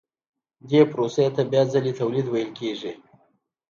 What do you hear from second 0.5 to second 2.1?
دې پروسې ته بیا ځلي